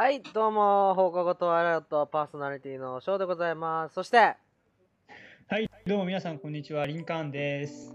[0.00, 3.94] はい、どうも、放課後トワイライトパーソナリティの翔でございます。
[3.96, 6.86] そして、はい、どうも皆さん、こんにちは。
[6.86, 7.94] リンカーンです。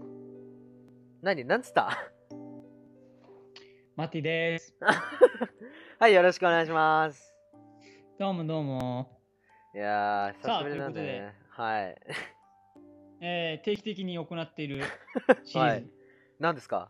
[1.20, 1.90] 何なんつった？
[3.96, 4.72] マティです。
[5.98, 7.34] はい、よろしくお願いします。
[8.20, 9.20] どうもどうも。
[9.74, 11.34] いやー、さあ久しぶりなんでね。
[11.48, 11.96] はい。
[13.20, 15.84] えー定期的に行っているシリーズ、はい
[16.38, 16.88] 何ですか？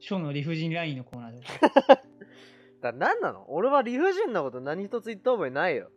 [0.00, 1.46] ショーの理不尽ラインのコーナーで
[2.80, 3.44] だ何なの？
[3.48, 5.90] 俺は理不尽なこと何一つ言った覚えないよ。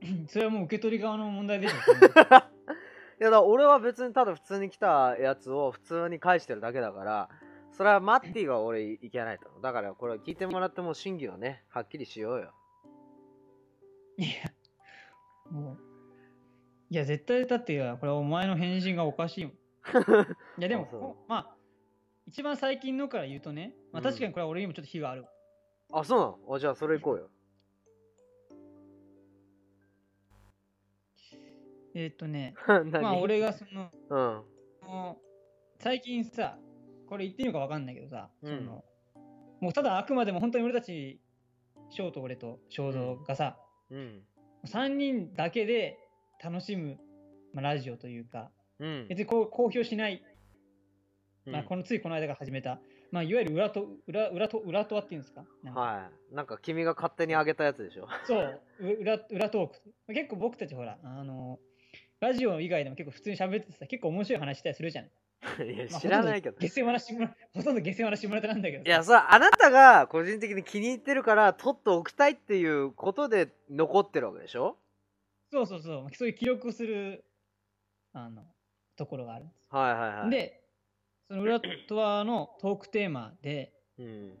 [0.28, 1.76] それはもう受け取り側の問題でしょ。
[3.20, 7.28] いや、だ俺は別にただ普通に来たやつを普通に返してるだけだから、
[7.70, 9.48] それはマッティが俺いけないと。
[9.60, 12.52] だからこれ聞いてもらっても真偽をね、はっきりしようよ。
[14.18, 14.28] いや、
[15.50, 15.78] もう。
[16.90, 19.54] いや、絶対だって、これはお前の返信がおかしいもん。
[20.58, 21.53] いや、でもまあ、
[22.26, 25.26] 一番最近のから言うとね、まあ、うん確かにこれは俺にもちょっと非がある。
[25.92, 26.38] あ、そうなの？
[26.54, 27.30] あじゃあそれ行こうよ。
[31.94, 32.90] えーっとね、 何？
[33.02, 34.88] まあ俺がその、うん。
[34.88, 36.58] もう最近さ、
[37.06, 38.84] これ言っていいのか分かんないけどさ、うんその
[39.60, 41.20] もうただあくまでも本当に俺たち、
[41.90, 43.58] 翔と俺と正蔵がさ、
[43.90, 44.22] うん。
[44.66, 45.98] 3人だけで
[46.42, 46.98] 楽しむ、
[47.52, 49.06] まあ、ラジオというか、うん。
[49.08, 50.22] 別にこう公表しない、
[51.46, 52.78] まあ、うんこのついこの間が始めた、
[53.10, 56.34] まあ、いわゆる裏と裏裏と裏とはっていうんですか、はい。
[56.34, 58.08] なんか君が勝手にあげたやつでしょ。
[58.26, 59.68] そう、う裏裏トー
[60.08, 60.14] ク。
[60.14, 61.58] 結構僕たちほら、あの、
[62.20, 65.04] ラジオ以外でも結構普通に喋っててさ、結構面白い話したりするじゃん。
[65.62, 66.56] いや、まあ知らないけど。
[66.56, 68.88] ほとんど下世話な下村ほとんど下世話な下村なんだけどさ。
[68.88, 74.78] いや、それはあなたが個人的に気に入ってるから取っておきたいっていうことで残ってるわけでしょ？
[75.52, 77.24] そうそうそう、そういう記録をする
[78.14, 78.42] あの
[78.96, 79.60] ところがあるんです。
[79.68, 80.63] はいはいはい。、で、
[81.34, 84.32] その裏とはのトークテーマで、うん。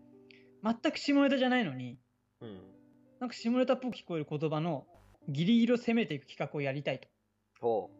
[0.62, 1.98] 全く下ネタじゃないのに、
[2.40, 2.60] うん。
[3.18, 4.86] なんか下ネタっぽく聞こえる言葉の
[5.28, 7.08] ギリギリを攻めていく企画をやりたいと。
[7.60, 7.90] ほ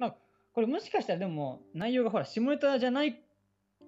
[0.00, 0.16] まあ、
[0.52, 3.22] これもしかしたらでも内容がほら下ネタじゃない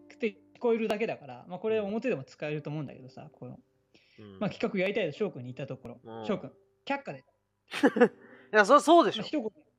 [0.09, 4.23] くて聞こえるだけだから、まあ、これ表でも使えると思うんだけどさ、このう。
[4.23, 6.53] うんまあ、企画やりたいと翔くんに言ったところうん、翔くん、
[6.87, 7.25] 却下で、
[8.53, 9.23] いや、そりゃそうでしょ。
[9.23, 9.72] まあ一言、うん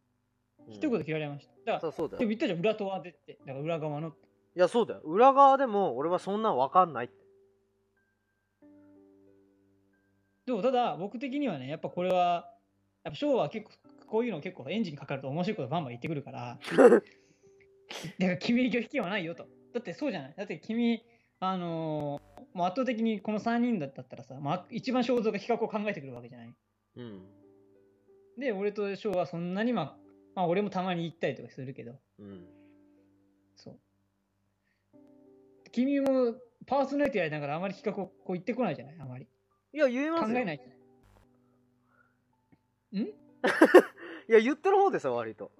[0.69, 1.53] 一言切られました。
[1.73, 2.19] だから、そうだよ。
[2.19, 4.09] でも言ったじゃん、裏とはでって、だから裏側の。
[4.09, 4.11] い
[4.55, 5.01] や、そうだよ。
[5.01, 7.15] 裏側でも俺はそんなんわかんないって。
[10.45, 12.49] でもただ、僕的にはね、やっぱこれは、
[13.03, 13.71] やっぱ翔は結構、
[14.07, 17.01] こういうの結構エンジンかかると面白いことバンバン言ってくるから、 だか
[18.19, 19.47] ら君に拒否権はないよと。
[19.73, 20.33] だってそうじゃない？
[20.35, 21.01] だって君、
[21.39, 26.53] あのーもう圧倒的にこの3人だったらさ、まあ、一番肖像が企画を考えてくるわけじゃない？
[26.97, 27.25] うん。
[28.37, 29.97] で、俺と翔はそんなにまあ、
[30.35, 32.45] まあ俺もたまに言ったりとかするけど、うん。
[33.55, 33.79] そう。
[35.71, 36.35] 君も
[36.65, 38.97] パーソナリティやりながらあまり企画をこう言ってこないじゃない？
[38.99, 39.27] あまり。
[39.73, 40.39] いや、言え考ますよ。
[40.39, 40.73] えないじゃな
[42.99, 43.03] い？
[43.03, 43.07] ん？
[44.29, 45.51] いや、言ってる方ですよ、割と。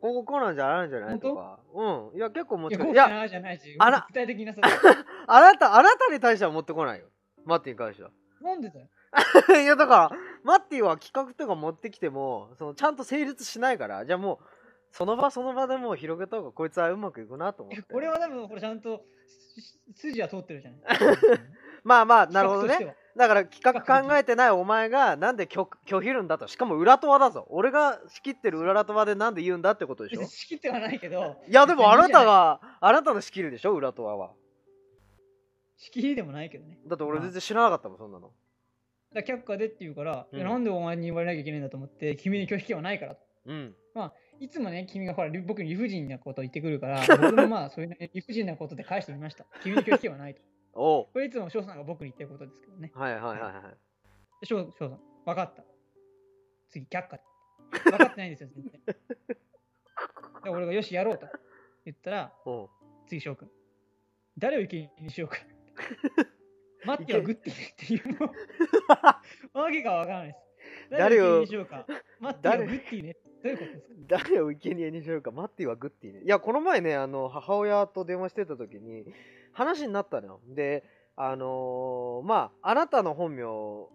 [0.00, 0.86] こここうなんじゃない？
[0.88, 1.20] んじゃない？
[1.20, 1.60] とか。
[1.74, 2.16] うん。
[2.16, 2.92] いや、結構持いや、ち込む。
[2.92, 4.60] いや、こうじゃないじゃないし、あら具体的なさ、
[5.26, 7.06] あなた、あなたに対しては持ってこないよ。
[7.44, 8.10] マッティに関しては。
[8.40, 8.88] なんでだよ。
[9.62, 14.44] いやだからマッティは企画とか持ってきてもそのちゃんと成立しないからじゃあもう
[14.92, 17.82] その場その場でもう広げた方がこいつはうまくいくなと思って。
[17.82, 19.04] これは多分、これちゃんと
[19.94, 20.80] す筋は通ってるじゃない。
[21.84, 22.96] まあまあなるほどね。
[23.16, 26.48] だから企画考えてないお前がなんで拒拒否るんだと。
[26.48, 27.46] しかも裏とわだぞ。
[27.50, 30.24] 俺が仕切ってる裏とわでなんで言うんだってことでしょ？
[30.26, 32.24] 仕切ってはないけど、いやでもあなたが。
[32.24, 33.72] があなたの仕切るでしょ？
[33.74, 34.32] 裏とわは。
[35.76, 36.78] 仕切りでもないけどね。
[36.86, 38.32] だって俺全然知らなかったもんそんなの
[39.14, 43.16] だ却下でって言うから、うんなんでお前に言われなきゃいけないんだと思って、君に拒否権はないから。
[43.46, 43.74] うん
[44.40, 49.44] いつもね、君がほら理 僕に理不尽なことを言ってくるから、 僕もまあそういう、ね、理不尽なことで返してみました。
[49.62, 50.40] 君に拒否権はないと。
[50.72, 52.90] おうこれいつも翔さんが僕に言ってることですけどね。
[52.94, 53.62] はいはいはいはい
[54.40, 55.62] で翔翔さん、分かった。
[56.70, 57.20] 次、却下。
[57.70, 58.80] 分かってないんですよ、全然。
[60.44, 61.26] で俺がよし、やろうと
[61.84, 62.34] 言ったら、
[63.06, 63.50] 次、翔くん。
[64.38, 65.36] 誰を生贄にしようか。
[66.84, 68.32] 待ってはグッてっていう、も
[69.54, 70.38] う、わけがわからないです。
[70.90, 71.86] 誰を生贄にしようか。
[72.20, 73.16] 待ってはグッていいね。
[73.42, 73.94] どういうことですか？
[74.08, 79.06] 誰を生贄にしようかマッティはグッティねいやこの前ねあの母親と電話してた時に
[79.52, 80.84] 話になったのよで
[81.16, 83.88] あのーまああなたの本名を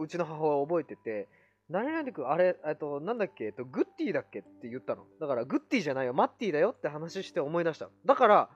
[0.00, 1.28] うちの母親覚えてて
[1.68, 8.48] 何々君あれえっとなんだっけえっとグッティだっけって言ったのだからグッティじゃないよマッティだよって話して思い出したのだから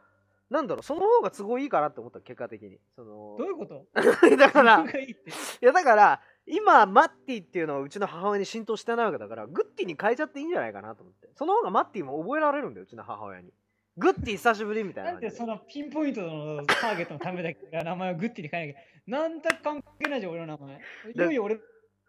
[0.51, 3.87] なんだろうその方が都合いいかなって思った結果的にそのどういうこと？
[4.37, 5.17] だからい
[5.61, 13.53] やだから今マッティっていうのはうちの母親に浸透してないわけだからグッティに変えちゃっていいんじゃないかなと思ってその方がマッティも覚えられるんだようちの母親に
[13.99, 18.81] グッティ久しぶりみたいななんでそのピンポイントのターゲットのためだけ名前をグッティに変えなきゃ。
[19.09, 20.81] なんだか関係ないじゃん、俺の名前。
[21.15, 21.61] いよいよ俺の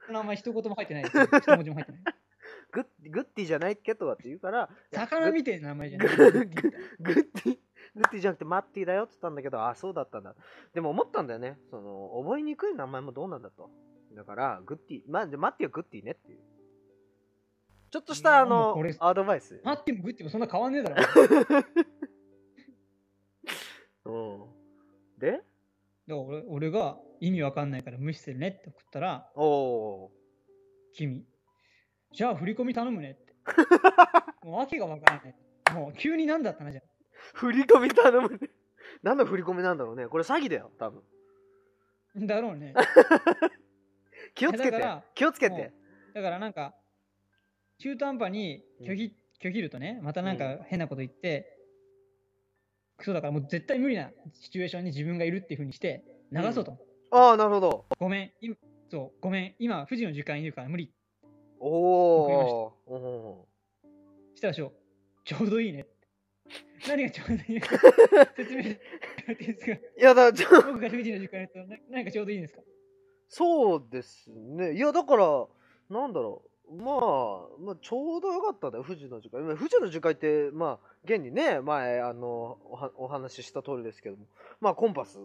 [0.09, 1.03] 名前一言も入ってない。
[1.03, 1.12] 一
[1.47, 2.03] 文字も入ってない。
[2.71, 6.07] グッグッティじゃないっけとかって言うから魚みてえな名前じゃない。
[6.15, 7.57] ググッティ
[7.95, 10.36] みたいグッティじゃなくてマッティだよって言ったんだけどあそうだったんだ。
[10.74, 11.57] でも思ったんだよね。
[11.69, 13.69] その覚えにくい名前もどうなんだと。
[14.15, 15.01] だからグッティ。
[15.07, 16.39] まあマッティはグッティねっていう。
[17.91, 19.62] ちょっとしたあのアドバイス。
[19.63, 20.95] マッティもグッティもそんな変わんねえだろ。
[24.06, 24.12] う
[24.45, 25.19] ん。
[25.19, 25.31] で？
[25.31, 25.44] だか
[26.07, 30.12] ら俺俺が意味わかんないから無視するねって送ったら、おお
[30.94, 31.24] 君、
[32.12, 33.35] じゃあ振り込み頼むねって。
[34.44, 35.35] もう訳がわからない。
[35.74, 36.83] もう急になんだったなじゃん。
[37.33, 38.49] 振り込み頼むね。
[39.03, 40.07] 何の振り込みなんだろうね。
[40.07, 41.03] これ詐欺だよ多分。
[42.27, 42.73] だろうね。
[44.35, 44.71] 気をつけて。
[44.71, 45.71] だから気をつけもて。
[46.11, 46.75] うだからなんか、
[47.77, 51.57] 中途半端に拒否、拒否るとね、またなんか変なこと言って、
[52.97, 56.77] クソだからもう絶対無理なシチュエーションに自分がいるっていうふうにして流そうと。
[57.11, 57.85] ああなるほど。
[57.97, 58.55] ごめん、今
[58.89, 60.91] そう、ごめん、今、富士の時間いるから無理。
[61.59, 63.47] おおおお
[64.35, 64.47] した。
[64.47, 64.71] らしょう、
[65.23, 65.85] ちょうどいいね。
[66.89, 67.68] 何がちょうどいいのか
[68.36, 68.80] 説明して
[69.31, 69.71] いいですか？
[69.74, 72.62] いやだちょ僕が富士の時間やるとな何かちょうどいいんですか？
[73.31, 74.74] そうですね。
[74.74, 75.45] いや、だから、
[75.89, 76.75] なんだろう。
[76.75, 76.97] まあ、
[77.59, 79.44] まあ、ちょうどよかったんだよ、富士の樹海。
[79.44, 84.25] まあ富士の樹海って、まあ、現にね、前、あの、おはお話しした通りですけども、
[84.59, 85.19] まあ、コンパス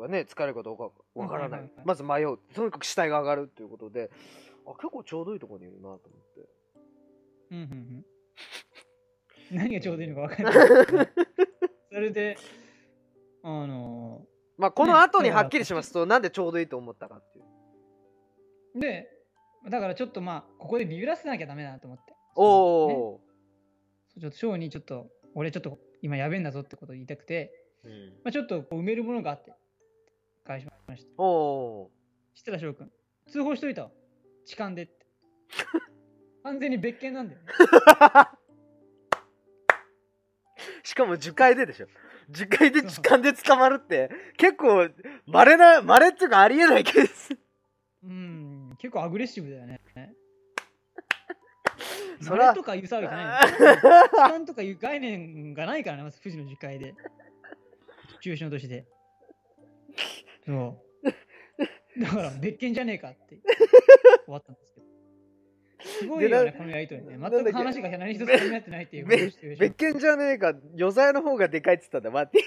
[0.00, 1.70] がね、使えるかどうかわからない。
[1.84, 2.38] まず迷う。
[2.54, 4.10] とにかく死体が上がるっていうことで、
[4.66, 6.48] あ、結構ちょうどいいところにいるなと思って。
[7.50, 8.04] うんうんうん。
[9.50, 10.44] 何がちょうどいいのか分かん
[10.96, 11.08] ない。
[11.90, 12.36] それで、
[13.42, 18.80] あのまあ、この後にはっきりしますと、なんでちょうどいいと思ったかっていう。
[18.80, 19.08] で、
[19.68, 22.14] だからちょっとまあ、ここでビビらせなきゃダメだなと思って。
[22.36, 23.20] おねお
[24.20, 27.88] ちょっとショーにちょっと、俺ちょっと今やべえんだぞってことを言いたくて、ー。
[27.88, 29.52] うんまあ、ちょっと埋めるものがあって、
[30.44, 31.22] 返しました。
[31.22, 31.24] お
[31.84, 31.90] お
[32.34, 32.92] したら翔くん、
[33.28, 33.90] 通報しといたわ。
[34.44, 35.06] 痴漢でって。
[36.42, 37.46] 完全に別件なんだよね。
[40.98, 41.86] しかも樹海ででしょ
[42.28, 44.88] 樹海で痴漢で捕まるって結構
[45.28, 47.38] 稀な稀っていうかありえないケース
[48.02, 49.80] うん、結構アグレッシブだよね。
[52.20, 53.56] それとかいう騒ぎじゃないの。
[54.08, 56.94] 痴漢とかいう概念がないからね、まず富士の樹海で。
[58.08, 58.86] シチュエーションとして。
[60.46, 62.00] そう。
[62.00, 63.40] だから別件じゃねえかって
[64.24, 64.77] 終わったんですけど。
[65.98, 67.18] すごいよね、このやりとりね。
[67.18, 72.44] 全く話が何一つ気になってないっていう別件じゃねえか余罪の方がでかいっつったんだ待って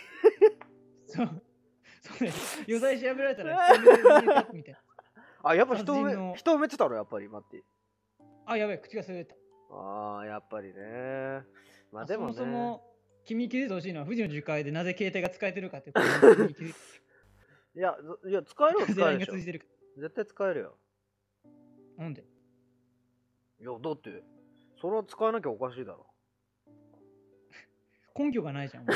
[1.07, 1.42] そう。
[2.01, 2.63] そうです。
[2.68, 3.77] 余罪調べられたら
[4.53, 4.80] みたいな。
[5.44, 6.95] あやっぱ人埋め人埋めてたの？
[6.95, 7.63] やっぱり待って
[8.45, 9.36] あ、やばい、口が滑った。
[9.74, 11.44] ああやっぱりね
[11.92, 12.83] まあでもねそもそも
[13.24, 16.80] 君に気づいてほしいのは富士の樹海でなぜ携帯が使えてるかっていうことに君に気づいて
[17.80, 19.62] いやずいや使えるよ使える。
[19.98, 20.77] 絶対使えるよ
[21.98, 22.24] なんで？
[23.62, 24.24] いやだって
[24.82, 26.08] それは使えなきゃおかしいだろ。
[28.18, 28.86] 根拠がないじゃん。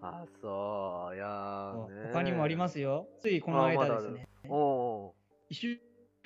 [0.00, 1.14] あそう。
[1.14, 1.74] いや
[2.14, 3.06] 他にもありますよ。
[3.20, 4.26] ついこの間ですね。
[4.48, 5.14] おお
[5.50, 5.78] 1週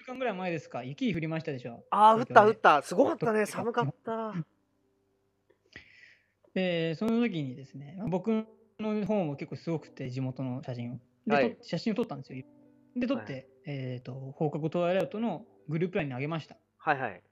[0.06, 1.84] 間ぐらい前ですか、雪降りましたでしょ。
[1.90, 2.82] ああ降った降った。
[2.82, 3.44] すごかったね。
[3.46, 4.34] 寒かった。
[6.52, 8.28] で、その時にですね、まあ僕
[8.78, 11.00] の方も結構すごくて、地元の写真を。
[11.26, 11.56] で、はい。
[11.56, 12.44] と写真を撮ったんですよ。
[12.94, 16.56] で、撮って、はいえっ、と、放課後トワイライトのグループラインにあげました。
[16.78, 17.22] はいはい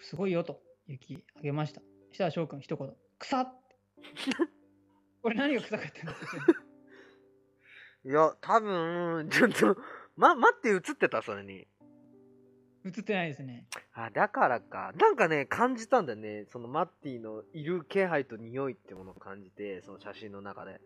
[0.00, 1.80] すごいよと、雪あげました。
[2.12, 3.76] したら翔くん一言、草って。
[5.22, 6.64] これ何が臭かったんですか
[8.04, 9.78] いや多分ちょっと
[10.16, 11.66] ま待って映ってたそれに
[12.84, 13.66] 映ってないですね。
[13.94, 20.82] あだからかなんかね感じたんだよねそのマッティのいる気配と匂いってものを感じてその写真の中で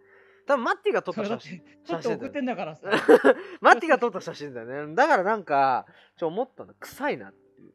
[0.49, 2.88] 多分マッティが撮った写真て、ちょっと送ってんだからさ。
[3.61, 4.95] マッティが撮った写真だよね。
[4.95, 5.85] だからなんか
[6.17, 6.73] ちょ思ったの。
[6.81, 7.75] 臭いなっていう。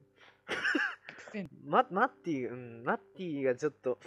[1.65, 3.99] ママッティうんマッティがちょっと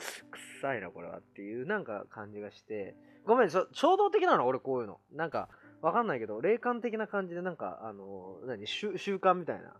[0.58, 2.96] 臭いなこれはっていうなんか感じがして。
[3.24, 5.00] ごめんちょ衝動的なの俺こういうの。
[5.12, 5.48] なんか
[5.80, 9.76] わかんないけど霊感的な感じでなんかあの何習習慣みたいな。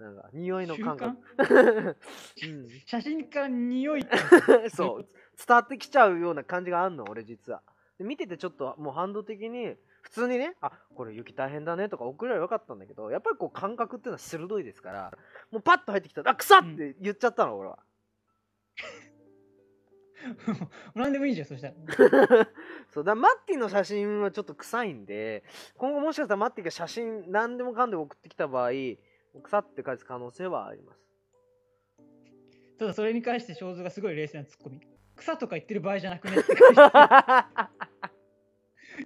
[0.00, 1.16] なんか匂いの感覚。
[2.42, 2.68] うん。
[2.86, 4.68] 写真から匂いって。
[4.68, 5.08] そう。
[5.38, 7.62] 伝わってきちゃうような感じがあんの俺実は
[7.98, 15.12] で見ててちょっともう反動的に普通にねあこれ雪大変だねとか送ればよかったんだけどやっぱりこう感覚っていうのは鋭いですから
[15.50, 17.78] もうパッと入ってきたらあ臭っって言っちゃったの俺は
[20.94, 21.74] 何でもいいじゃん、そしたら。
[22.90, 25.44] そうだマッティの写真はちょっと臭いんで
[25.76, 28.70] 今後もしかしたらマッティが写真何でもかんでも送ってきた場合
[29.42, 31.06] 腐って返す可能性はあります
[32.78, 34.80] ただそれに関して正蔵がすごい冷静なツッコミ。
[35.16, 36.74] 草とか言ってる場合じゃなくねって返し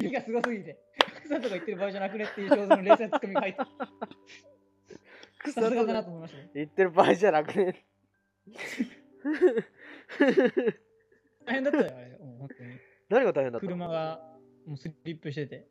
[0.00, 0.06] て。
[0.06, 0.78] 意がすごすぎて。
[1.24, 3.60] 草とか言ってる場合じゃなくねっていう正蔵の冷静なツッコミが入って。
[5.52, 6.50] さすがだなと思いましたね。
[6.54, 7.86] 言ってる場合じゃなくね。
[11.46, 12.18] 大変だったよ、あれ。
[12.20, 12.70] 本当に。
[13.08, 13.72] 何が大変だったの？
[13.72, 14.20] 車が
[14.66, 15.66] もうスリップしてて。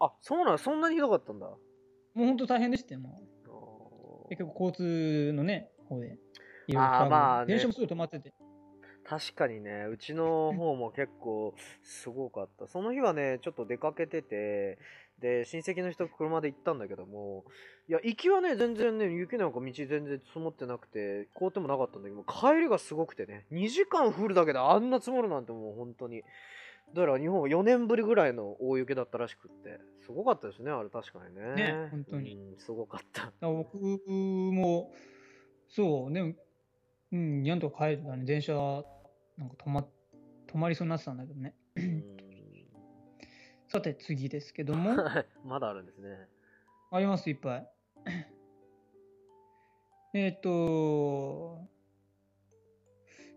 [0.00, 0.58] あ、そうなの？
[0.58, 1.46] そんなにひどかったんだ。
[1.46, 1.56] も
[2.16, 3.00] う本当大変でしたよ。
[3.00, 6.16] もあう結局交通のね、方で。
[6.74, 8.32] あートラブルまあね電車もすぐ止まってて。
[9.06, 12.66] 確かにね、うちの方も結構すごかった。
[12.66, 14.78] その日はね、ちょっと出かけてて、
[15.20, 17.44] で、親戚の人と車で行ったんだけども、
[17.88, 26.22] いや、行きはね、全然ね、雪なんか道全然積もってなくて、凍ってもなかったんだけど、帰りがすごくてね、2時間降るだけであんな積もるなんてもう本当に。
[26.92, 31.54] だから日本は4年ぶりぐらいの大雪だったらしくって、すごかったですね、あれ確かにね。
[31.54, 33.32] ね本当にうん、すごかった。
[33.40, 34.92] 僕も、
[35.68, 36.36] そうね、
[37.14, 38.54] うん、やんとか帰ってたね、電車、
[39.38, 39.86] なんか止ま
[40.52, 41.54] 止まりそうになってたんだけどね。
[41.76, 42.04] うん
[43.68, 44.94] さて、次ですけども、
[45.44, 46.28] まだあるんですね。
[46.90, 47.68] あります、いっぱい。
[50.14, 51.60] えっと、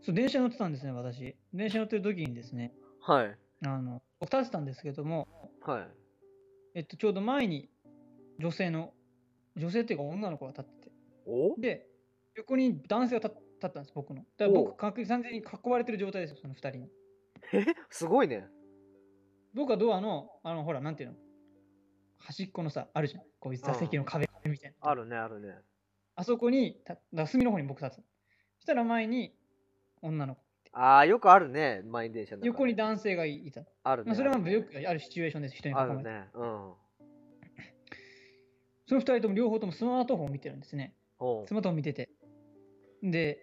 [0.01, 1.35] そう、電車乗ってたんですね、私。
[1.53, 3.37] 電車乗ってる時にですね、はい。
[3.65, 5.27] あの、僕立ってたんですけども、
[5.61, 5.87] はい。
[6.75, 7.69] えっと、ちょうど前に
[8.39, 8.93] 女性の、
[9.55, 11.55] 女性っていうか女の子が立ってて、お？
[11.59, 11.87] で、
[12.35, 14.21] 横に男性が立立ったんです、僕の。
[14.21, 16.89] だから僕、確実完全に囲われてる状態ですよ、その二人に。
[17.53, 17.65] え？
[17.89, 18.47] すごいね。
[19.53, 21.15] 僕はドアの、あの、ほら、なんていうの？
[22.19, 23.23] 端っこのさ、あるじゃん。
[23.39, 24.89] こういう座席の壁みたいな。
[24.89, 25.55] あるね、あるね。
[26.15, 28.03] あそこに、ただ隅の方に僕立つの。
[28.57, 29.35] そしたら前に
[30.01, 30.41] 女の子。
[30.73, 33.61] ああ、よくあるね、満員電車の中で横に男性がいた。
[33.83, 34.07] あるね。
[34.07, 35.93] まあ、それはよくあるシチュエーションです、人に囲まれて。
[35.93, 36.27] あるね。
[36.33, 36.73] うん。
[38.87, 40.93] その二人とも両方ともスマートフォンを見てるんですね。
[41.19, 42.09] スマートフォン見てて。
[43.03, 43.39] で、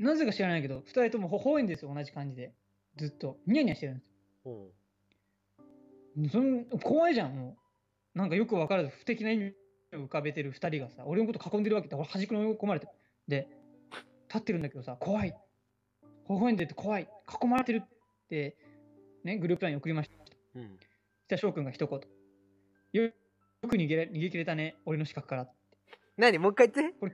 [0.00, 2.52] なぜか知らないけど、二人とも微笑んですよ、同じ感じで。
[2.96, 3.38] ずっと。
[3.46, 4.08] ニヤニヤしてるんです
[4.46, 4.50] う
[6.22, 6.24] ん。
[6.24, 6.30] よ。
[6.30, 7.56] そん怖いじゃん、も
[8.14, 8.18] う。
[8.18, 9.54] なんかよく分からず不敵な意味
[9.92, 11.96] を浮かべてる二人がさ、俺のこと囲んでるわけだ。
[11.98, 12.92] 俺端っこに追い込まれてる。
[13.28, 13.48] で、
[14.28, 15.36] 立ってるんだけどさ、怖い。
[16.28, 17.06] 微笑んでて怖い。
[17.42, 17.88] 囲まれてるっ
[18.28, 18.56] て、
[19.22, 20.16] ね、グループライン送りました。
[20.54, 20.78] うん。
[20.78, 22.00] そしたら翔くんが一言。
[22.92, 23.12] よよ
[23.68, 25.48] く逃げれ逃げ切れたね、俺の視覚から。
[26.16, 26.38] 何？
[26.38, 26.98] もう一回言って。
[26.98, 27.12] これ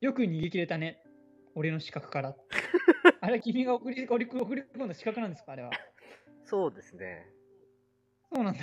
[0.00, 1.02] よく逃げ切れたね、
[1.56, 2.36] 俺の視覚から。
[3.20, 5.52] あれは君が送り送り送り込んだ視覚なんですか？
[5.52, 5.70] あれは。
[6.44, 7.26] そうですね。
[8.32, 8.60] そうなんだ。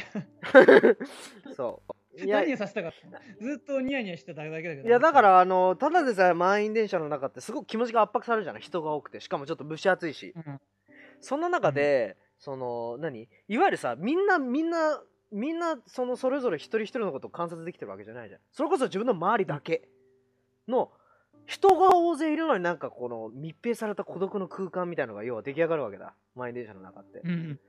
[1.55, 1.93] そう。
[2.25, 3.19] いや、何をいさせたかったの？
[3.41, 4.87] ずっとニヤニヤしてただけだけど。
[4.87, 8.61] やだか、ら、あの、ただでさえ満員電車の中ってすごく気持ちが圧迫されるじゃない？
[8.61, 9.19] 人が多くて。
[9.19, 10.33] しかもちょっと蒸し暑いし。
[10.35, 10.61] うん、
[11.19, 13.27] そんな中で、その、何？
[13.47, 18.41] いわゆるさ、みんな、みんな、みんな、その、それぞれ一人一人のことを観察できてるわけじゃないじゃん。
[18.51, 19.89] それこそ自分の周りだけ
[20.67, 20.91] の、
[21.45, 26.13] 人が大勢いるのになんかこの密閉された孤独の空間みたいのが要は出来上がるわけだ。
[26.35, 27.21] 満員電車の中って。
[27.23, 27.59] うんうん。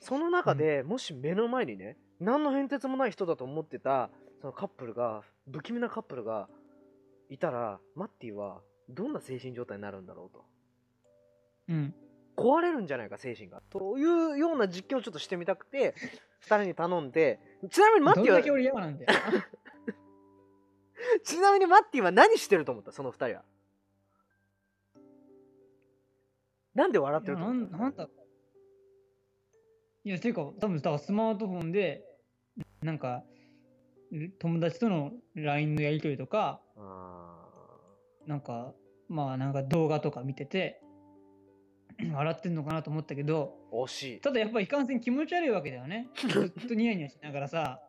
[0.00, 4.10] その中で、もし目の前にね、何の変哲もない人だと思ってた、
[4.40, 6.48] そのカップルが、不気味なカップルが
[7.30, 10.44] いたら、マッティはどんな精神状態になるんだろうと。
[11.68, 11.94] うん。
[12.36, 13.62] 壊れるんじゃないか、精神が。
[13.70, 15.94] というような実験をちょっとしてみたくて、
[16.40, 17.38] 二人に頼んで、
[17.70, 19.10] ちなみにマッティは、どれだけ俺嫌なんだよ。
[21.24, 22.92] ちなみにマッティは何してると思った？
[22.92, 23.44] その二人は。
[26.74, 27.76] なんで笑ってるとな思った？
[27.76, 28.08] んなんだ
[30.04, 32.04] いや、ていうか、多分だからスマートフォンで、
[32.82, 33.22] なんか、
[34.40, 37.48] 友達との LINE のやり取りとか、あ
[38.26, 38.74] なんか、
[39.08, 40.82] まあなんか動画とか見てて、
[42.12, 44.20] 笑ってんのかなと思ったけど、ー惜しい。
[44.20, 46.08] ただやっぱいかんせん気持ち悪いわけだよね。
[46.28, 47.80] ずっとニヤニヤしながらさ。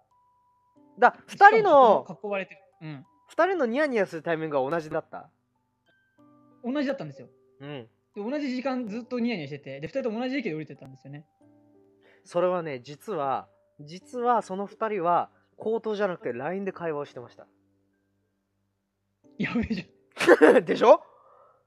[0.99, 2.61] だ、二人の、囲われてる。
[2.81, 3.05] うん。
[3.27, 5.29] 二人のニヤニヤするタイミングが同じだった？
[6.63, 7.29] 同じだったんですよ。
[7.61, 7.89] うん。
[8.15, 11.25] で同じ時間ずっとニヤニヤしてて、で、二人とも同じ駅で降りてたんですよね。
[12.23, 13.47] それはね、実は、
[13.79, 17.47] 実はその二人は、口頭じゃなくて LINE で会話をしてました。
[19.37, 20.63] やべえじゃん。
[20.65, 21.01] でしょ？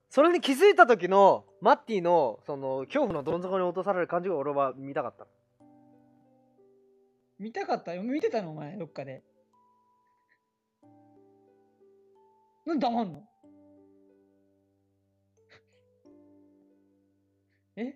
[0.09, 5.27] それに気づいた時のマッティのその恐怖のどん底に落とされる感じが俺は見たかった。
[7.39, 8.03] 見たかったよ。
[8.05, 9.23] 見てたのお前、どっかで。
[12.67, 13.23] なんで黙んの？
[17.77, 17.95] え？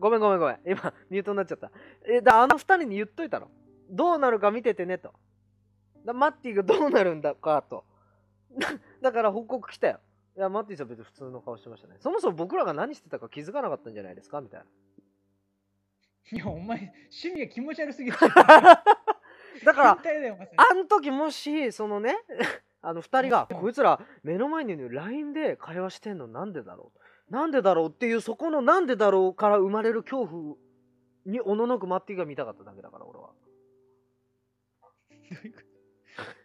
[0.00, 0.58] ごめんごめんごめん。
[0.66, 1.70] 今、ミュートになっちゃった。
[2.06, 3.50] え、だ、あの二人に言っといたの？
[3.90, 5.12] どうなるか見ててねと。
[6.04, 7.84] だマッティがどうなるんだかと。
[8.58, 8.68] だ
[9.02, 10.00] だから報告来たよ。
[10.36, 11.96] いや、マッティさん別に普通の顔してましたね。
[12.00, 14.40] そもそも僕らが何してたか気づかなかったんじゃないですか？
[14.40, 14.66] みたいな。
[16.32, 18.16] いや、お前、趣味が気持ち悪すぎる。
[19.64, 19.98] だから、
[20.56, 22.16] あん時もし、そのね、
[22.82, 26.92] あの二人がうんこいつら目の前にいる LINE で会話してんのなんでだろ
[27.30, 27.32] う？
[27.32, 30.56] なんでだろうっていうそこのなんでだろうから生まれる恐怖
[31.24, 33.30] におののくマッティが見たかっただけだから俺は。
[35.30, 35.61] どういうこと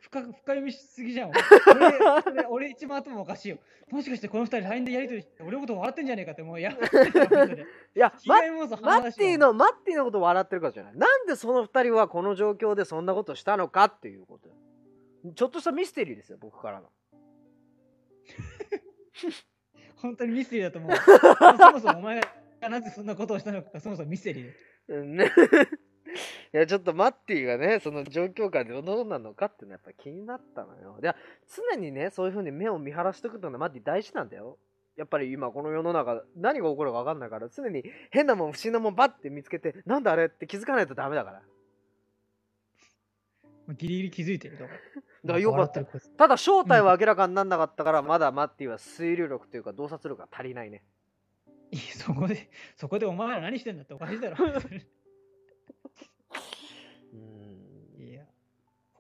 [0.09, 1.31] 深深読みしすぎじゃん。
[1.75, 3.57] 俺俺俺一番頭おかしいよ。
[3.91, 6.71] もしかしてこの二人 LINE でやりとりして俺のこと笑ってんじゃねえかってもうや。
[6.71, 6.75] い
[7.95, 10.95] や マッティのマッティのこと笑ってるからじゃない？
[10.97, 14.49] なんでその二人はこの状況でそんなことしたのかっていうこと。
[14.49, 14.55] よ
[15.35, 16.89] ちょっとしたミステリーですよ僕からの。
[19.95, 20.95] 本当にミステリーだと思う。
[21.57, 22.21] そもそもお前
[22.61, 25.31] がなぜそんなことをしたのかそもそもミステリーね
[26.53, 30.97] いやちょっとマッティがねその状況下でどうなのかっていうのはやっぱ気になったのよ。
[31.01, 31.15] いや
[31.73, 34.57] 常にねそういうふうに目を見張らしておくのはマッティ大事なんだよ。
[34.95, 41.41] やっぱり今この世の中何が起こるか分かんないから常に変なもん不審なもんバッて見つけてなんだあれって気づかないとダメだから。
[43.73, 44.63] ギリギリ気づいてると。
[45.25, 50.83] だからよかったただ正体は明らかにならなかったから、まだマッティは推理力というか洞察力が足りないね。
[51.97, 54.37] そこで、そこでお前ら何してんだっておかしいだろ。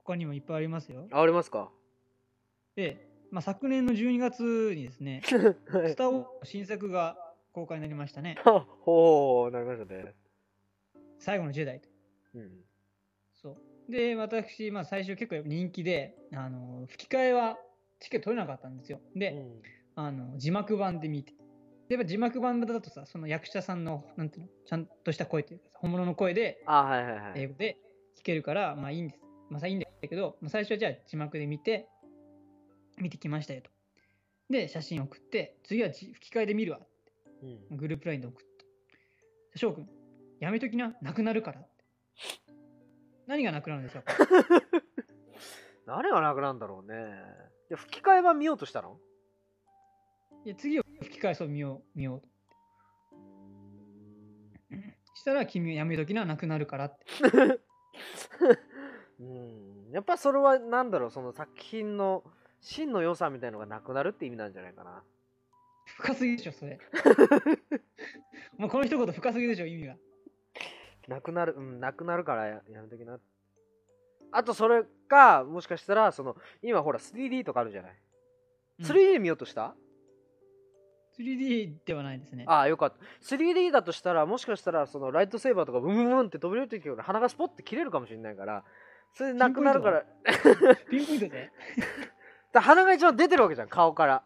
[0.07, 1.07] 他にもいっぱいありますよ。
[1.11, 1.69] あありますか？
[2.75, 5.21] で、まあ、昨年の12月にですね、
[5.69, 7.17] はいスター・ウォーズの新作が
[7.51, 8.37] 公開になりましたね。
[8.81, 10.15] ほうなりましたね
[11.19, 11.89] 最後のジェダイと。
[12.35, 12.63] うん
[13.33, 13.57] そ
[13.89, 13.91] う。
[13.91, 17.57] で、私、まあ、最初結構人気で、あの吹き替えは
[17.99, 19.01] チケット取れなかったんですよ。
[19.15, 19.61] で、うん
[19.99, 21.33] あの字幕版で見て。
[21.89, 27.77] でやっぱ字幕版だとさ、その役者さんの、なんていうの、ちゃんとした声というか、本物の声であはいはいはい英語で
[28.15, 29.21] 聞けるから、まあいいんです。
[29.49, 31.87] まあさいいんだけど、まあ、最初はじゃあ字幕で見て、
[32.97, 33.71] 見てきましたよと。
[34.49, 36.79] で、写真送って、次は字吹き替えで見るわ。
[37.43, 38.45] うんグループラインで送っ
[39.53, 39.57] た。
[39.59, 39.89] 翔くん、
[40.39, 41.83] やめときな、なくなるからって。
[43.27, 44.03] 何がなくなるんでしょう？
[44.07, 44.13] か
[45.85, 46.95] 何がなくなんだろうね
[47.69, 48.99] いや吹き替え版見ようとしたの？
[50.45, 52.27] いや次を吹き替えそう見よう、見ようと。
[55.15, 57.05] したら君やめときな、なくなるからって。
[59.19, 59.91] うん。
[59.91, 62.23] やっぱそれはなんだろうその作品の
[62.61, 65.03] 真の良さみたいのがなくなるって意味なんじゃないかな。
[65.85, 66.79] 深すぎでしょ、それ。
[68.57, 69.95] もうこの一言深すぎでしょ、意味が。
[71.07, 73.19] なくなるうんなくなるからややめときな。
[74.31, 77.97] あとそれかもしかしたらその今ほら 3D とかあるじゃない、
[78.79, 78.85] うん。
[78.85, 79.73] 3D 見ようとした
[81.17, 82.43] ？3D ではないですね。
[82.47, 82.97] ああよかった。
[83.21, 88.65] 3D だとしたらもしかしたらそのライトセーバーとかブンブンブンって飛び降りてきて鼻がスポッて切れるかもしれないから
[89.13, 90.05] それでなくなるから。
[90.89, 91.31] ピンポイン
[92.51, 94.23] ト鼻が一番出てるわけじゃん顔から。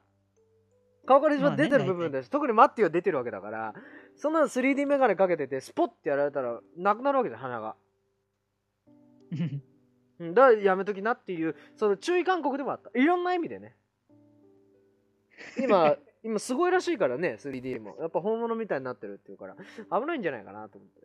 [1.06, 3.74] 顔から一番出てる部分です、特にマッティは出てるわけだから。
[4.16, 7.76] そんなの 3D メガネかけててスポッてやられたらなくなるわけじゃん鼻が。
[10.20, 10.34] うん。
[10.34, 12.92] だからやめときなっていうその注意勧告でもあった。
[12.94, 13.76] いろんな意味でね。
[15.58, 17.98] 今 今すごいらしいからね 3D も。
[18.00, 19.56] やっぱ本物みたいになってるっていうから
[19.92, 21.02] 危ないんじゃないかなと思って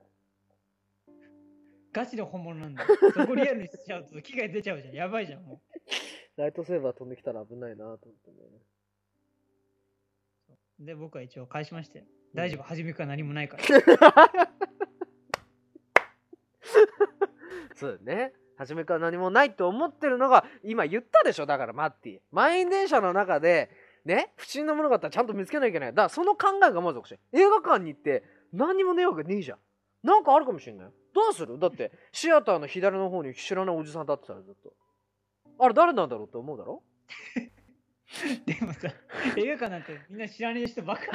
[1.96, 2.88] ガチの本物なんだよ。
[3.14, 4.94] そこリアルにしちゃうと機械出ちゃうじゃん。
[4.94, 5.62] やばいじゃん、も
[6.36, 8.36] ライトセーバー飛んできたら危ないなと思ってね
[10.82, 10.84] う。
[10.84, 12.04] で、僕は一応返しましたよ。
[12.34, 13.62] 大丈夫、初めから何もないから。
[17.74, 23.70] そうだね初めから何もないと思ってるのが今言ったでしょだからマッティ満員電車の中で
[24.06, 29.58] ね不審なものがあったらちゃんと見つけなきゃいけないだからその考えがまずおかしい映画館に行って何にもねえわけねえじゃん
[30.02, 31.58] なんかあるかもしれないどうする？
[31.58, 34.72] だってシアターの左の方に知らないおじさん立ってたらずっと。
[35.58, 36.82] あれ誰なんだろうって思うだろ？
[38.46, 38.88] でもさ、
[39.36, 41.10] 映画館なんてみんな知らねえ人ばっかり。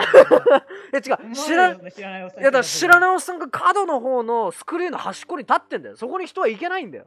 [0.93, 1.35] え違う。
[1.35, 2.99] 知ら知らないおっさんいやだから知らい。
[2.99, 5.95] ないおっさんが角の方のスクリーンの端っこに立ってんだよ。
[5.95, 7.05] そこに人は行けないんだよ。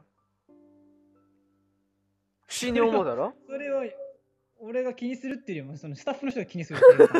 [2.47, 3.33] 不審に思うだろ？
[3.47, 3.83] それを
[4.65, 6.77] 俺が気にするっていうよりも、そのスタッフの人が気にする。
[6.77, 7.19] っていうか。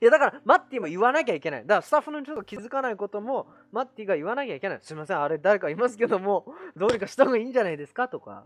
[0.00, 1.62] いやだからマッティも言わなきゃいけない。
[1.62, 4.78] だからスタッフの人が気づかないこともマッティが言わなきゃいけない。
[4.82, 8.08] すいませんあれ誰かいますけども どうにかした方がいいんじゃないですか？
[8.08, 8.44] とか。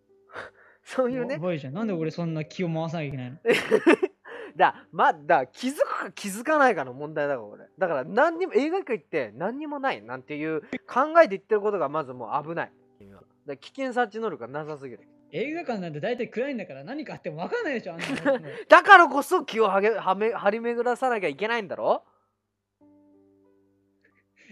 [0.84, 1.34] そういうね。
[1.34, 1.74] やばいじゃん。
[1.74, 3.38] なんで俺そんな気を回さなきゃいけないの？
[4.56, 12.72] だまだ気づくか気づかないかの問題だから俺だから何にも映画館行って何にもないなんていう考えで言ってることがまずもう危ない。
[12.98, 13.22] 君は。
[13.46, 18.46] だ危険察知能力がなさすぎる映画館なんて大体暗いんだから何かあっても分かんないでしょ、あんなの。
[18.68, 22.04] だからこそ気をはげはめ張り巡らさなきゃいけないんだろ？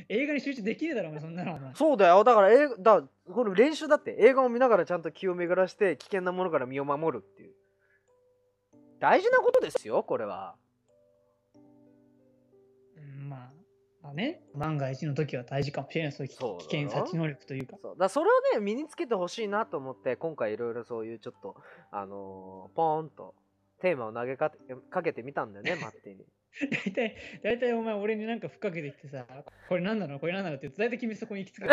[0.09, 1.55] 映画に集中できねえだろ、お前そんなの。
[1.57, 2.23] お前そうだよ。
[2.25, 4.17] だから映画だこれ練習だって。
[4.21, 7.55] 映画を見ながらちゃんと気を巡らして危険なものから身を守るっていう。
[9.01, 10.57] 大事なことですよこれは。
[12.97, 13.33] うん、
[14.09, 17.77] まあ、あね、万が一の時は大事かもしれない、そういう危険察知能力というか。
[17.83, 17.97] そう。
[17.99, 21.57] だそれをね身につけてほしいなと思って今回いろいろそういうちょっと
[21.91, 23.35] あのーポーンと
[23.81, 24.51] テーマを投げか
[24.91, 26.25] かけてみたんだよね マッティに。
[26.85, 29.25] 大体、大体お前俺になんかふっかけてきてさ、
[29.69, 30.19] これなんなの？
[30.19, 30.57] これなんなの？
[30.57, 31.69] って大体君そこに行き着く。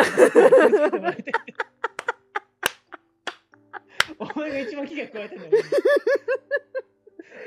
[4.18, 5.50] お前が一番気が加えてんだよ。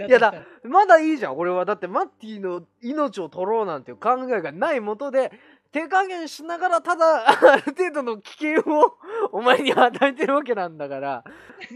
[0.07, 0.33] いやだ
[0.63, 1.65] まだいいじゃん俺は。
[1.65, 5.31] だってマッティの命を取ろうなんていう考えがないもとで
[5.71, 8.93] 手加減しながらただある程度の危険を
[9.31, 11.23] お前に与えてるわけなんだから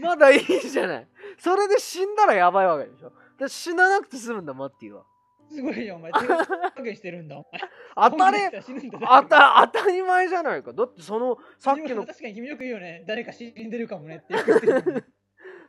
[0.00, 1.08] まだいいじゃない。
[1.38, 3.12] それで死んだらやばいわけでしょ。
[3.38, 5.04] で死ななくて済むんだマッティは。
[5.50, 6.10] すごいよ、お前。
[6.18, 8.10] 手加減してるんだ、お前。
[8.10, 8.98] 当たり本気で死ぬんだ。
[9.16, 10.72] あた当たり前じゃないか。
[10.72, 13.04] だってそのさっきの確かに君よく言うよね。
[13.06, 15.04] 誰か死んでるかもねって言って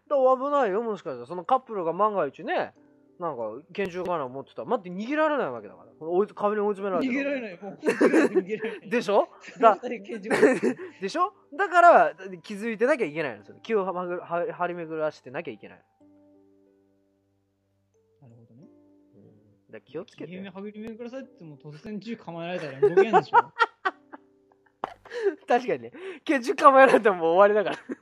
[0.10, 1.26] から危ないよもしかしたら。
[1.26, 2.74] そのカップルが万が一ね
[3.18, 5.92] なんか拳銃かな持ってたら待って逃げられないわけだから。
[6.08, 7.60] 追い壁に追い詰められてる逃げられない。
[7.64, 8.90] もう逃げられない。
[8.90, 9.30] でしょ？
[9.60, 9.80] だ
[11.02, 11.34] でしょ？
[11.58, 12.14] だから
[12.44, 13.46] 気づいてなきゃいけないの。
[13.46, 15.84] それ気を張り巡らしてなきゃいけない、
[18.22, 18.68] なるほどね。
[19.16, 20.32] うん、だ気をつけて。
[20.32, 23.38] 君にはぐりめくださいっても突然銃構えられたら動けないでしょ。
[25.48, 25.92] 確かにね。
[26.24, 27.96] 拳銃構えられても終わりだから。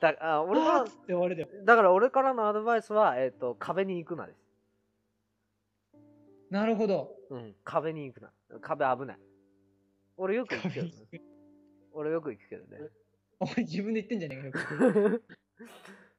[0.14, 1.48] だあ俺かあーっつって終わりだよ。
[1.52, 4.40] らだから俺からのアドバイスは、えっと壁に行くなです。
[6.50, 7.16] なるほど。
[7.30, 7.54] うん。
[7.64, 8.32] 壁に行くな。
[8.60, 9.18] 壁危ない。
[10.16, 10.92] 俺よく行くけど、ね、
[11.92, 12.88] 俺よく行くけどね。
[13.38, 15.20] お前自分で言ってんじゃねえかよ。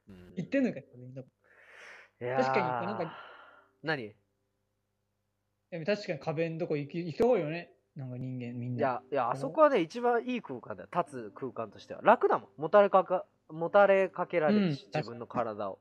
[0.08, 0.86] うん言ってんのかよ。
[0.96, 1.24] みんな。
[1.24, 3.18] 確かになんか
[3.84, 4.16] 何？
[5.86, 7.74] 確かに壁のとこ行き行きた方がよね。
[7.96, 8.80] なんか人間みんな。
[8.80, 10.90] いやいやあおそこはね一番いい空間だよ。
[10.96, 12.02] 立つ空間としては。
[12.04, 12.62] 楽だもん。
[12.62, 15.80] もたれかかもたれかけられるし、うん自分の体を。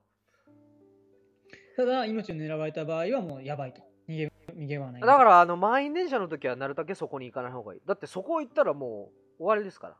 [1.76, 3.80] ただ、命を狙われた場合はもうやばいと。
[4.08, 5.00] 逃げ、逃げはない。
[5.02, 7.80] だからあの満員電車の時はなるだけそこに行かない方がいい。
[7.86, 9.96] だってそこ行ったらもう終わりですから。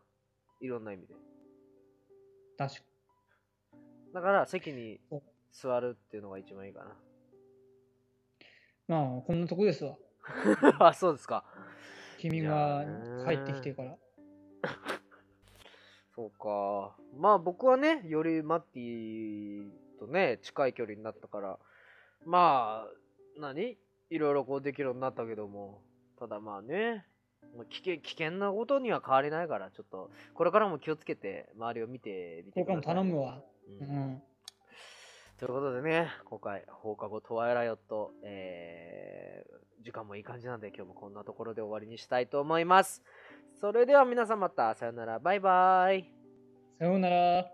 [0.60, 1.14] いろんな意味で。
[2.58, 2.82] 確か
[4.12, 6.80] だから席にお座るっていうのが一番いいか
[8.86, 9.96] まあ、こんなとこですわ。
[10.62, 11.44] な あそうですか
[12.20, 13.96] 君がー帰ってきてから。
[16.14, 21.58] そうかまあ僕はねよりマッティとね近い距離になったから
[22.26, 23.78] まあ何？
[24.10, 25.80] いろいろこうできるようになったけども
[26.18, 27.06] ただまあね
[27.70, 33.40] 危険危険なことには変わりないからちょっとこれからも気をつけて周りを見てみてこれからも頼むわ。
[33.66, 34.22] ううんん。
[35.40, 43.02] ということでね今回放課後トワイライオット、えー時間もいい感じなんで今日もこんなところで終わりにしたいと思います。
[43.60, 45.18] それでは皆さんまたさよなら。
[45.18, 46.04] バイバイ。
[46.78, 47.46] さようなら。